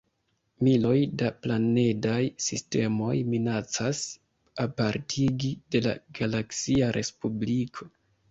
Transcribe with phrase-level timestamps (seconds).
[0.67, 4.01] Miloj da planedaj sistemoj minacas
[4.65, 7.91] apartigi de la galaksia respubliko.